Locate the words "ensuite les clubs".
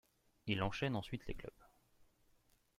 0.95-1.53